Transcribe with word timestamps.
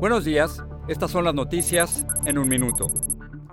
Buenos 0.00 0.24
días, 0.24 0.62
estas 0.88 1.10
son 1.10 1.24
las 1.24 1.34
noticias 1.34 2.06
en 2.26 2.38
un 2.38 2.48
minuto. 2.48 2.86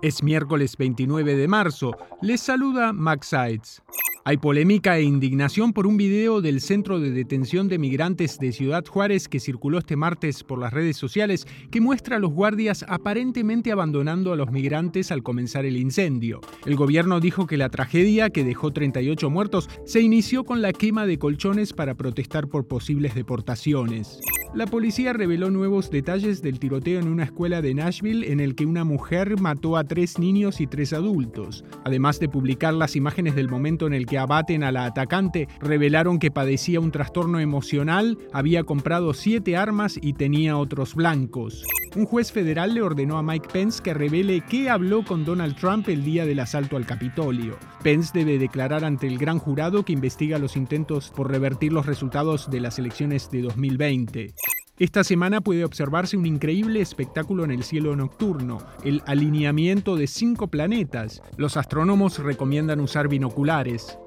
Es 0.01 0.23
miércoles 0.23 0.75
29 0.77 1.35
de 1.35 1.47
marzo. 1.47 1.95
Les 2.21 2.41
saluda 2.41 2.93
Max 2.93 3.27
Sides. 3.27 3.81
Hay 4.23 4.37
polémica 4.37 4.97
e 4.97 5.03
indignación 5.03 5.73
por 5.73 5.87
un 5.87 5.97
video 5.97 6.41
del 6.41 6.61
Centro 6.61 6.99
de 6.99 7.09
Detención 7.09 7.67
de 7.67 7.79
Migrantes 7.79 8.37
de 8.37 8.51
Ciudad 8.51 8.85
Juárez 8.85 9.27
que 9.27 9.39
circuló 9.39 9.79
este 9.79 9.95
martes 9.95 10.43
por 10.43 10.59
las 10.59 10.71
redes 10.71 10.97
sociales 10.97 11.47
que 11.71 11.81
muestra 11.81 12.17
a 12.17 12.19
los 12.19 12.31
guardias 12.31 12.85
aparentemente 12.87 13.71
abandonando 13.71 14.31
a 14.31 14.35
los 14.35 14.51
migrantes 14.51 15.11
al 15.11 15.23
comenzar 15.23 15.65
el 15.65 15.77
incendio. 15.77 16.41
El 16.67 16.75
gobierno 16.75 17.19
dijo 17.19 17.47
que 17.47 17.57
la 17.57 17.69
tragedia, 17.69 18.29
que 18.29 18.43
dejó 18.43 18.71
38 18.71 19.29
muertos, 19.31 19.69
se 19.85 20.01
inició 20.01 20.43
con 20.43 20.61
la 20.61 20.73
quema 20.73 21.07
de 21.07 21.17
colchones 21.17 21.73
para 21.73 21.95
protestar 21.95 22.47
por 22.47 22.67
posibles 22.67 23.15
deportaciones. 23.15 24.19
La 24.53 24.67
policía 24.67 25.13
reveló 25.13 25.49
nuevos 25.49 25.89
detalles 25.89 26.41
del 26.41 26.59
tiroteo 26.59 26.99
en 26.99 27.07
una 27.07 27.23
escuela 27.23 27.61
de 27.61 27.73
Nashville 27.73 28.29
en 28.33 28.41
el 28.41 28.53
que 28.53 28.65
una 28.65 28.83
mujer 28.83 29.39
mató 29.39 29.77
a 29.77 29.85
tres 29.85 30.19
niños 30.19 30.59
y 30.59 30.67
tres 30.67 30.91
adultos. 30.91 31.63
Además 31.85 32.19
de 32.19 32.27
publicar 32.27 32.73
las 32.73 32.97
imágenes 32.97 33.33
del 33.33 33.47
momento 33.47 33.87
en 33.87 33.93
el 33.93 34.05
que 34.05 34.17
abaten 34.17 34.65
a 34.65 34.73
la 34.73 34.83
atacante, 34.83 35.47
revelaron 35.61 36.19
que 36.19 36.31
padecía 36.31 36.81
un 36.81 36.91
trastorno 36.91 37.39
emocional, 37.39 38.17
había 38.33 38.65
comprado 38.65 39.13
siete 39.13 39.55
armas 39.55 39.97
y 40.01 40.13
tenía 40.13 40.57
otros 40.57 40.95
blancos. 40.95 41.63
Un 41.95 42.05
juez 42.05 42.33
federal 42.33 42.73
le 42.73 42.81
ordenó 42.81 43.17
a 43.17 43.23
Mike 43.23 43.47
Pence 43.53 43.81
que 43.81 43.93
revele 43.93 44.41
qué 44.41 44.69
habló 44.69 45.05
con 45.05 45.23
Donald 45.23 45.55
Trump 45.55 45.87
el 45.87 46.03
día 46.03 46.25
del 46.25 46.41
asalto 46.41 46.75
al 46.75 46.85
Capitolio. 46.85 47.57
Pence 47.81 48.11
debe 48.13 48.37
declarar 48.37 48.85
ante 48.85 49.07
el 49.07 49.17
gran 49.17 49.39
jurado 49.39 49.83
que 49.83 49.93
investiga 49.93 50.37
los 50.37 50.55
intentos 50.55 51.09
por 51.09 51.29
revertir 51.29 51.73
los 51.73 51.85
resultados 51.85 52.49
de 52.51 52.59
las 52.59 52.77
elecciones 52.77 53.31
de 53.31 53.41
2020. 53.41 54.33
Esta 54.77 55.03
semana 55.03 55.41
puede 55.41 55.63
observarse 55.65 56.17
un 56.17 56.25
increíble 56.25 56.81
espectáculo 56.81 57.43
en 57.43 57.51
el 57.51 57.63
cielo 57.63 57.95
nocturno, 57.95 58.59
el 58.83 59.03
alineamiento 59.05 59.95
de 59.95 60.07
cinco 60.07 60.47
planetas. 60.47 61.21
Los 61.37 61.57
astrónomos 61.57 62.19
recomiendan 62.19 62.79
usar 62.79 63.07
binoculares. 63.07 63.97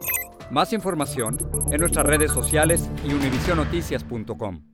Más 0.50 0.72
información 0.72 1.38
en 1.70 1.80
nuestras 1.80 2.06
redes 2.06 2.32
sociales 2.32 2.90
y 3.04 3.12
univisionoticias.com. 3.12 4.73